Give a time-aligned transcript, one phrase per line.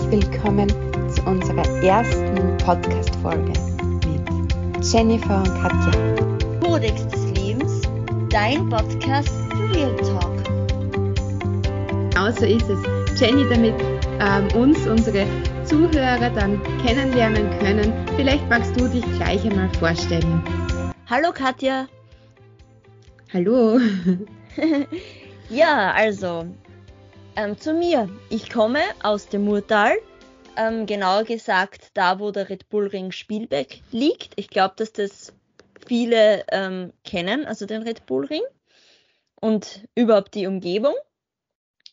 [0.00, 0.68] Herzlich willkommen
[1.10, 3.52] zu unserer ersten Podcast-Folge
[4.06, 6.60] mit Jennifer und Katja.
[6.62, 7.82] Kodex des Lebens,
[8.30, 10.44] dein Podcast für Real Talk.
[12.10, 13.20] Genau so ist es.
[13.20, 13.74] Jenny, damit
[14.20, 15.26] ähm, uns, unsere
[15.64, 20.42] Zuhörer dann kennenlernen können, vielleicht magst du dich gleich einmal vorstellen.
[21.10, 21.86] Hallo Katja.
[23.34, 23.78] Hallo.
[25.50, 26.46] ja, also
[27.40, 28.08] ähm, zu mir.
[28.28, 29.96] Ich komme aus dem Murtal,
[30.56, 34.34] ähm, genauer gesagt da, wo der Red Bull Ring Spielberg liegt.
[34.36, 35.32] Ich glaube, dass das
[35.86, 38.42] viele ähm, kennen, also den Red Bull Ring
[39.36, 40.94] und überhaupt die Umgebung.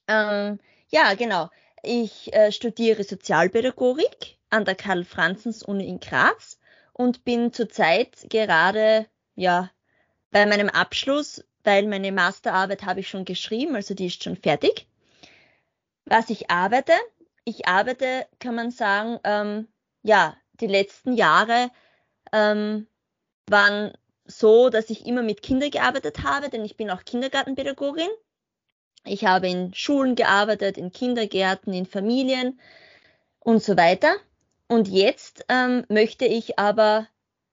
[0.10, 1.50] Ähm, ja, genau.
[1.82, 6.60] Ich äh, studiere Sozialpädagogik an der Karl-Franzens-Uni in Graz
[6.92, 9.72] und bin zurzeit gerade ja
[10.30, 14.88] bei meinem Abschluss, weil meine Masterarbeit habe ich schon geschrieben, also die ist schon fertig
[16.10, 16.94] was ich arbeite.
[17.44, 19.68] Ich arbeite, kann man sagen, ähm,
[20.04, 21.70] ja, die letzten Jahre
[22.32, 22.88] ähm,
[23.50, 23.94] waren
[24.26, 28.10] so, dass ich immer mit Kindern gearbeitet habe, denn ich bin auch Kindergartenpädagogin.
[29.06, 32.60] Ich habe in Schulen gearbeitet, in Kindergärten, in Familien
[33.40, 34.18] und so weiter.
[34.68, 37.08] Und jetzt ähm, möchte ich aber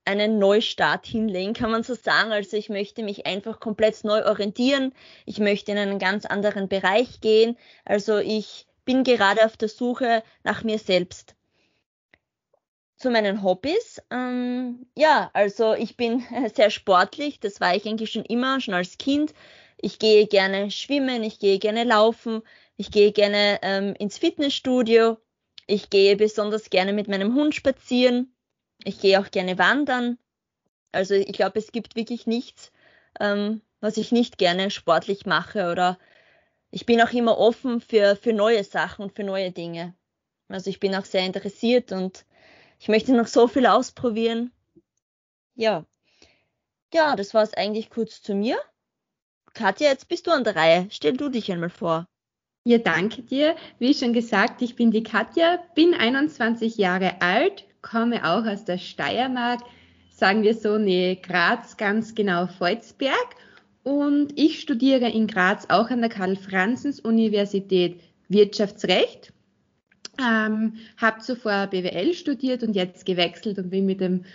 [0.05, 2.31] einen Neustart hinlegen, kann man so sagen.
[2.31, 4.93] Also ich möchte mich einfach komplett neu orientieren.
[5.25, 7.57] Ich möchte in einen ganz anderen Bereich gehen.
[7.83, 11.35] Also ich bin gerade auf der Suche nach mir selbst.
[12.97, 14.01] Zu meinen Hobbys.
[14.11, 16.23] Ähm, ja, also ich bin
[16.55, 17.39] sehr sportlich.
[17.39, 19.33] Das war ich eigentlich schon immer, schon als Kind.
[19.81, 22.41] Ich gehe gerne schwimmen, ich gehe gerne laufen,
[22.77, 25.17] ich gehe gerne ähm, ins Fitnessstudio.
[25.67, 28.34] Ich gehe besonders gerne mit meinem Hund spazieren.
[28.85, 30.17] Ich gehe auch gerne wandern.
[30.91, 32.71] Also ich glaube, es gibt wirklich nichts,
[33.19, 35.99] ähm, was ich nicht gerne sportlich mache oder
[36.69, 39.95] ich bin auch immer offen für, für neue Sachen und für neue Dinge.
[40.47, 42.25] Also ich bin auch sehr interessiert und
[42.79, 44.51] ich möchte noch so viel ausprobieren.
[45.55, 45.85] Ja.
[46.93, 48.57] Ja, das war es eigentlich kurz zu mir.
[49.53, 50.87] Katja, jetzt bist du an der Reihe.
[50.91, 52.07] Stell du dich einmal vor.
[52.65, 53.55] Ja, danke dir.
[53.79, 58.77] Wie schon gesagt, ich bin die Katja, bin 21 Jahre alt, komme auch aus der
[58.77, 59.61] Steiermark,
[60.09, 63.35] sagen wir so, Nähe Graz, ganz genau Volzberg.
[63.83, 69.31] Und ich studiere in Graz auch an der Karl-Franzens-Universität Wirtschaftsrecht.
[70.19, 74.25] Ähm, habe zuvor BWL studiert und jetzt gewechselt und bin mit dem,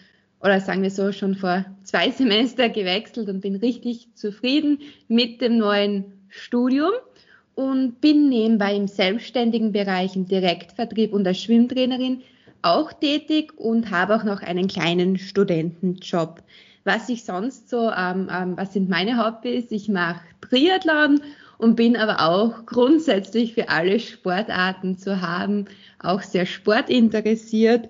[0.40, 4.78] oder sagen wir so, schon vor zwei Semester gewechselt und bin richtig zufrieden
[5.08, 6.92] mit dem neuen Studium
[7.54, 12.22] und bin nebenbei im selbstständigen Bereich im Direktvertrieb und als Schwimmtrainerin
[12.62, 16.42] auch tätig und habe auch noch einen kleinen Studentenjob.
[16.84, 19.70] Was ich sonst so, ähm, ähm, was sind meine Hobbys?
[19.70, 21.20] Ich mache Triathlon
[21.58, 25.66] und bin aber auch grundsätzlich für alle Sportarten zu haben,
[25.98, 27.88] auch sehr sportinteressiert.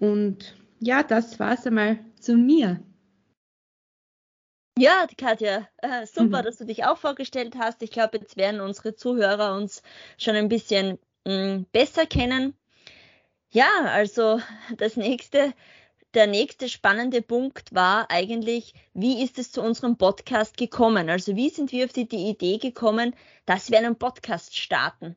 [0.00, 2.80] Und ja, das war's einmal zu mir.
[4.78, 6.44] Ja, Katja, äh, super, mhm.
[6.44, 7.82] dass du dich auch vorgestellt hast.
[7.82, 9.82] Ich glaube, jetzt werden unsere Zuhörer uns
[10.18, 12.54] schon ein bisschen mh, mm, besser kennen.
[13.56, 14.42] Ja, also
[14.76, 15.54] das nächste,
[16.12, 21.08] der nächste spannende Punkt war eigentlich, wie ist es zu unserem Podcast gekommen?
[21.08, 23.14] Also wie sind wir auf die, die Idee gekommen,
[23.46, 25.16] dass wir einen Podcast starten?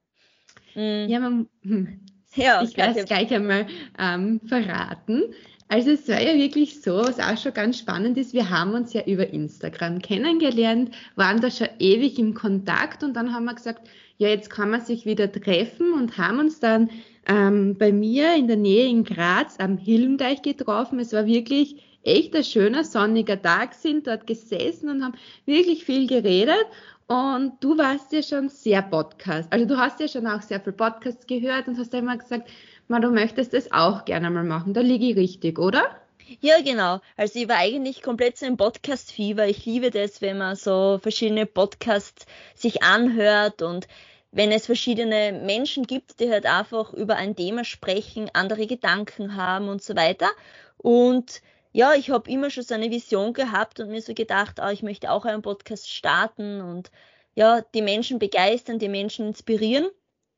[0.72, 1.10] Hm.
[1.10, 2.00] Ja, man, hm.
[2.34, 3.68] ja, ich werde es gleich einmal
[3.98, 5.36] ähm, verraten.
[5.72, 8.92] Also es war ja wirklich so, was auch schon ganz spannend ist, wir haben uns
[8.94, 13.88] ja über Instagram kennengelernt, waren da schon ewig im Kontakt und dann haben wir gesagt,
[14.18, 16.90] ja, jetzt kann man sich wieder treffen und haben uns dann
[17.28, 21.00] ähm, bei mir in der Nähe in Graz am Hilmdeich getroffen.
[21.00, 25.14] Es war wirklich echt ein schöner sonniger Tag, sind dort gesessen und haben
[25.46, 26.66] wirklich viel geredet.
[27.10, 29.52] Und du warst ja schon sehr Podcast.
[29.52, 32.48] Also du hast ja schon auch sehr viel Podcasts gehört und hast immer gesagt,
[32.88, 34.76] man, du möchtest das auch gerne mal machen.
[34.76, 36.00] Da liege ich richtig, oder?
[36.40, 37.00] Ja, genau.
[37.18, 39.48] Also ich war eigentlich komplett so im Podcast-Fieber.
[39.48, 43.88] Ich liebe das, wenn man so verschiedene Podcasts sich anhört und
[44.32, 49.68] wenn es verschiedene Menschen gibt, die halt einfach über ein Thema sprechen, andere Gedanken haben
[49.68, 50.30] und so weiter.
[50.78, 54.70] Und ja, ich habe immer schon so eine Vision gehabt und mir so gedacht, oh,
[54.70, 56.92] ich möchte auch einen Podcast starten und
[57.36, 59.90] ja, die Menschen begeistern, die Menschen inspirieren.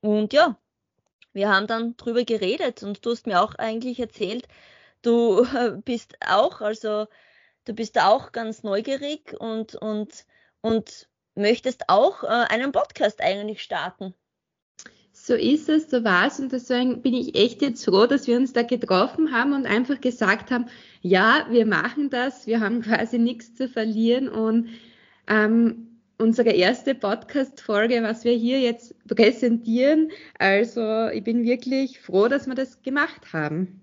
[0.01, 0.57] Und ja,
[1.33, 4.47] wir haben dann drüber geredet und du hast mir auch eigentlich erzählt,
[5.01, 5.45] du
[5.85, 7.07] bist auch, also
[7.65, 10.25] du bist auch ganz neugierig und, und,
[10.61, 14.13] und möchtest auch äh, einen Podcast eigentlich starten.
[15.23, 18.37] So ist es, so war es und deswegen bin ich echt jetzt froh, dass wir
[18.37, 20.65] uns da getroffen haben und einfach gesagt haben,
[21.03, 24.69] ja, wir machen das, wir haben quasi nichts zu verlieren und
[25.27, 30.09] ähm, unsere erste Podcast-Folge, was wir hier jetzt präsentieren.
[30.39, 33.79] Also ich bin wirklich froh, dass wir das gemacht haben.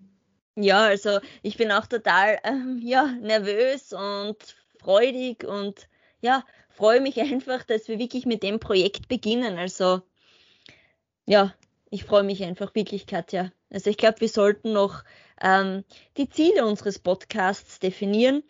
[0.57, 5.89] Ja, also ich bin auch total ähm, ja, nervös und freudig und
[6.21, 9.57] ja, freue mich einfach, dass wir wirklich mit dem Projekt beginnen.
[9.57, 10.03] Also
[11.29, 11.53] ja,
[11.91, 13.53] ich freue mich einfach wirklich, Katja.
[13.69, 15.05] Also ich glaube, wir sollten noch
[15.43, 15.85] ähm,
[16.17, 18.43] die Ziele unseres Podcasts definieren.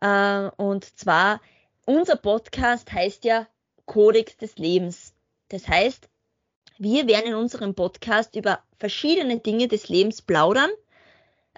[0.00, 1.42] Äh, und zwar,
[1.84, 3.46] unser Podcast heißt ja
[3.84, 5.12] Kodex des Lebens.
[5.50, 6.08] Das heißt,
[6.78, 10.70] wir werden in unserem Podcast über verschiedene Dinge des Lebens plaudern.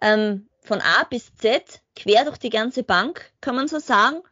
[0.02, 4.22] Ähm, von A bis Z, quer durch die ganze Bank, kann man so sagen.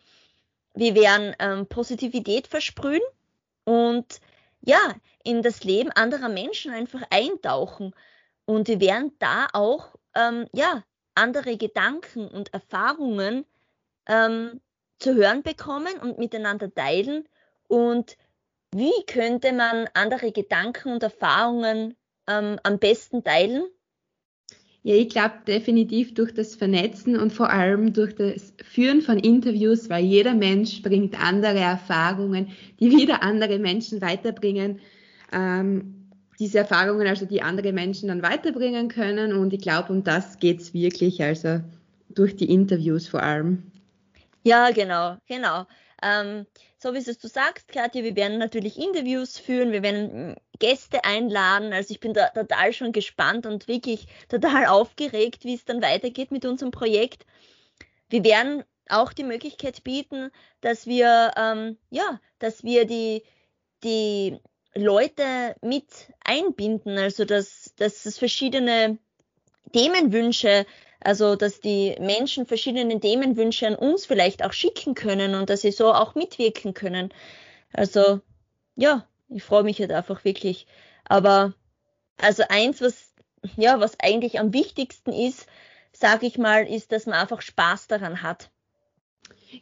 [0.75, 3.03] Wir werden ähm, Positivität versprühen
[3.63, 4.21] und
[4.67, 7.95] ja, in das Leben anderer Menschen einfach eintauchen.
[8.45, 10.83] Und wir werden da auch ähm, ja,
[11.15, 13.47] andere Gedanken und Erfahrungen
[14.07, 14.61] ähm,
[14.99, 17.29] zu hören bekommen und miteinander teilen.
[17.69, 18.17] Und
[18.73, 21.97] wie könnte man andere Gedanken und Erfahrungen
[22.27, 23.65] ähm, am besten teilen?
[24.87, 29.91] Ja, ich glaube definitiv durch das Vernetzen und vor allem durch das Führen von Interviews,
[29.91, 34.79] weil jeder Mensch bringt andere Erfahrungen, die wieder andere Menschen weiterbringen.
[35.33, 36.07] Ähm,
[36.39, 39.33] diese Erfahrungen, also die andere Menschen dann weiterbringen können.
[39.33, 41.63] Und ich glaube, um das geht's wirklich, also
[42.11, 43.65] durch die Interviews vor allem.
[44.45, 45.67] Ja, genau, genau.
[46.01, 46.47] Ähm,
[46.79, 51.73] so wie es du sagst, Katja, wir werden natürlich Interviews führen, wir werden Gäste einladen.
[51.73, 56.31] Also ich bin da total schon gespannt und wirklich total aufgeregt, wie es dann weitergeht
[56.31, 57.27] mit unserem Projekt.
[58.09, 60.31] Wir werden auch die Möglichkeit bieten,
[60.61, 63.23] dass wir ähm, ja, dass wir die
[63.83, 64.39] die
[64.75, 65.87] Leute mit
[66.25, 68.99] einbinden, also dass, dass es verschiedene
[69.73, 70.67] Themenwünsche,
[71.01, 75.73] also dass die Menschen verschiedene Themenwünsche an uns vielleicht auch schicken können und dass sie
[75.73, 77.13] so auch mitwirken können.
[77.73, 78.21] Also
[78.77, 80.67] ja, ich freue mich halt einfach wirklich.
[81.05, 81.55] Aber
[82.19, 83.13] also eins, was
[83.57, 85.47] ja, was eigentlich am wichtigsten ist,
[85.93, 88.51] sage ich mal, ist, dass man einfach Spaß daran hat.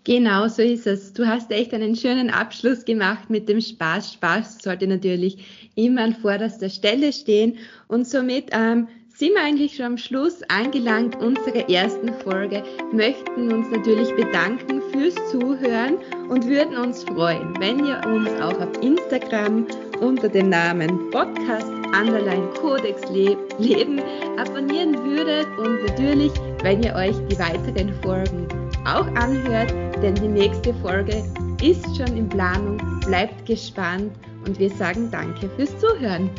[0.03, 1.13] Genau so ist es.
[1.13, 4.15] Du hast echt einen schönen Abschluss gemacht mit dem Spaß.
[4.15, 7.59] Spaß sollte natürlich immer an vorderster Stelle stehen.
[7.87, 13.69] Und somit ähm, sind wir eigentlich schon am Schluss angelangt unserer ersten Folge, möchten uns
[13.71, 15.99] natürlich bedanken fürs Zuhören
[16.29, 19.67] und würden uns freuen, wenn ihr uns auch auf Instagram
[20.01, 21.67] unter dem Namen Podcast
[21.99, 24.01] Underline Codex Leben
[24.39, 26.33] abonnieren würdet und natürlich,
[26.63, 28.47] wenn ihr euch die weiteren Folgen
[28.85, 31.25] auch anhört, denn die nächste Folge
[31.61, 32.79] ist schon in Planung.
[33.05, 34.13] Bleibt gespannt
[34.47, 36.31] und wir sagen danke fürs Zuhören.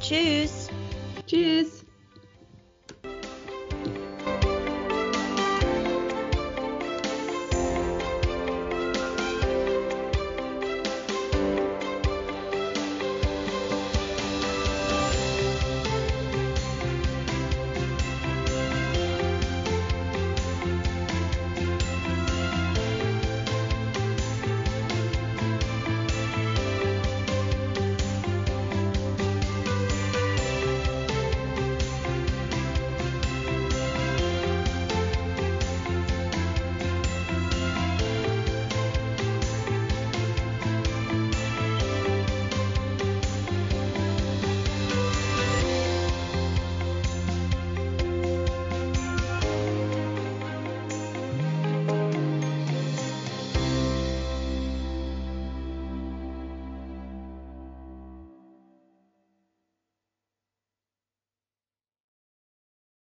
[0.00, 0.68] Tschüss.
[1.26, 1.75] Tschüss.